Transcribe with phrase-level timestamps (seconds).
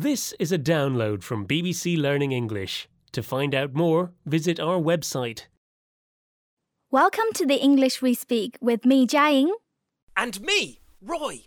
[0.00, 2.88] This is a download from BBC Learning English.
[3.10, 5.46] To find out more, visit our website.
[6.92, 9.50] Welcome to the English we speak with me, Jiaying.
[10.16, 11.46] And me, Roy.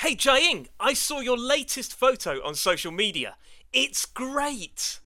[0.00, 3.36] Hey, Jiaying, I saw your latest photo on social media.
[3.72, 4.98] It's great.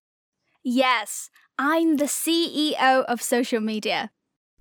[0.64, 1.28] Yes,
[1.58, 4.12] I'm the CEO of social media.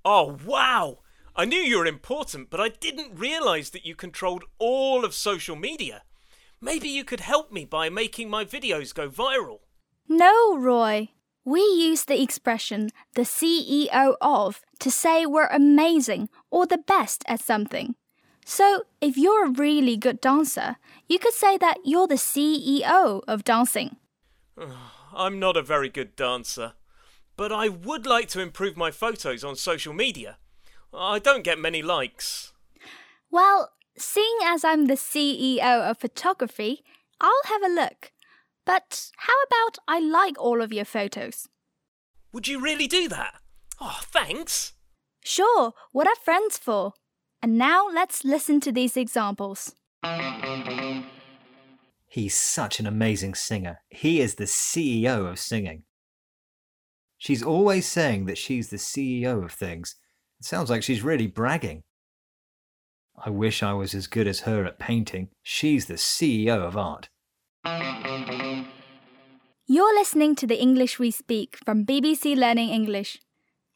[0.04, 0.98] Oh, wow.
[1.34, 5.56] I knew you were important, but I didn't realise that you controlled all of social
[5.56, 6.02] media.
[6.60, 9.60] Maybe you could help me by making my videos go viral.
[10.08, 11.08] No, Roy.
[11.44, 17.40] We use the expression the CEO of to say we're amazing or the best at
[17.40, 17.94] something.
[18.44, 20.76] So, if you're a really good dancer,
[21.08, 23.96] you could say that you're the CEO of dancing.
[25.14, 26.72] I'm not a very good dancer,
[27.36, 30.38] but I would like to improve my photos on social media.
[30.92, 32.52] I don't get many likes.
[33.30, 36.84] Well, seeing as I'm the CEO of photography,
[37.20, 38.12] I'll have a look.
[38.64, 41.48] But how about I like all of your photos?
[42.32, 43.34] Would you really do that?
[43.80, 44.74] Oh, thanks.
[45.24, 46.92] Sure, what are friends for?
[47.42, 49.74] And now let's listen to these examples.
[52.08, 53.80] He's such an amazing singer.
[53.88, 55.84] He is the CEO of singing.
[57.16, 59.96] She's always saying that she's the CEO of things.
[60.40, 61.82] It sounds like she's really bragging.
[63.24, 65.28] I wish I was as good as her at painting.
[65.42, 67.08] She's the CEO of art.
[69.66, 73.20] You're listening to the English we speak from BBC Learning English.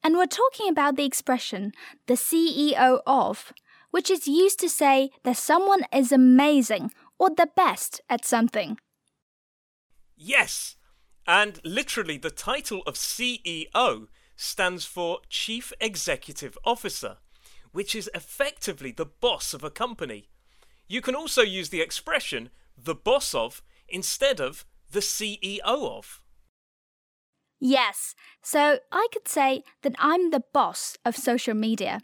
[0.03, 1.73] And we're talking about the expression
[2.07, 3.53] the CEO of,
[3.91, 8.79] which is used to say that someone is amazing or the best at something.
[10.17, 10.77] Yes,
[11.27, 17.19] and literally the title of CEO stands for Chief Executive Officer,
[17.73, 20.29] which is effectively the boss of a company.
[20.87, 26.21] You can also use the expression the boss of instead of the CEO of.
[27.61, 32.01] Yes, so I could say that I'm the boss of social media.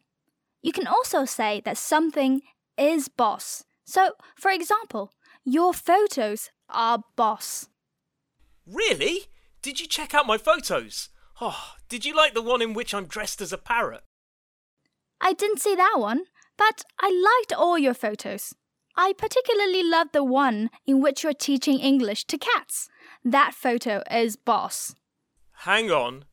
[0.63, 2.43] You can also say that something
[2.77, 3.65] is boss.
[3.85, 5.13] So, for example,
[5.45, 7.69] your photos are boss.
[8.67, 9.25] Really?
[9.63, 11.09] Did you check out my photos?
[11.41, 14.03] Oh, did you like the one in which I'm dressed as a parrot?
[15.21, 16.25] I didn't see that one,
[16.57, 18.55] but I liked all your photos.
[18.97, 22.89] I particularly love the one in which you're teaching English to cats.
[23.25, 24.95] That photo is boss.
[25.63, 26.25] Hang on.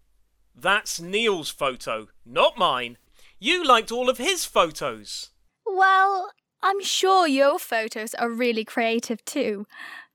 [0.56, 2.98] That's Neil's photo, not mine.
[3.40, 5.32] You liked all of his photos.
[5.66, 6.32] Well,
[6.64, 9.68] I'm sure your photos are really creative too.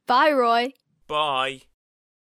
[0.06, 0.72] Bye, Roy.
[1.06, 1.62] Bye.